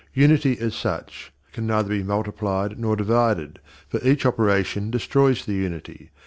Unity, 0.15 0.57
as 0.57 0.73
such, 0.73 1.31
can 1.53 1.67
be 1.67 1.67
neither 1.67 2.03
multiplied 2.03 2.79
nor 2.79 2.95
divided, 2.95 3.59
for 3.87 3.99
either 4.03 4.29
operation 4.29 4.89
destroys 4.89 5.45
the 5.45 5.53
unity. 5.53 6.09